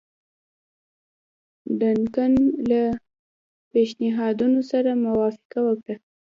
ډنکن 1.79 2.33
له 2.69 2.83
پېشنهادونو 3.71 4.59
سره 4.71 4.89
موافقه 5.05 5.59
وکړه. 5.67 5.95